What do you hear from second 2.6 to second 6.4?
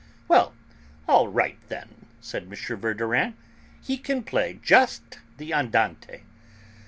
Verdurin, "he can play just the andante."